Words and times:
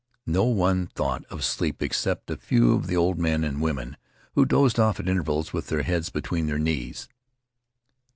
No 0.25 0.45
one 0.45 0.87
thought 0.87 1.25
of 1.25 1.43
sleep 1.43 1.83
except 1.83 2.31
a 2.31 2.35
few 2.35 2.73
of 2.73 2.87
the 2.87 2.97
old 2.97 3.19
men 3.19 3.43
and 3.43 3.61
women, 3.61 3.97
who 4.33 4.45
dozed 4.45 4.79
off 4.79 4.99
at 4.99 5.07
intervals 5.07 5.53
with 5.53 5.67
their 5.67 5.83
heads 5.83 6.09
between 6.09 6.47
their 6.47 6.57
knees. 6.57 7.07